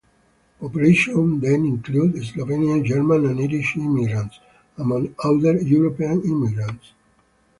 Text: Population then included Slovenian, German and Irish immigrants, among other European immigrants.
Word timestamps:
Population 0.59 1.39
then 1.39 1.63
included 1.63 2.23
Slovenian, 2.23 2.83
German 2.83 3.23
and 3.27 3.39
Irish 3.39 3.75
immigrants, 3.77 4.39
among 4.79 5.13
other 5.23 5.61
European 5.61 6.23
immigrants. 6.23 6.93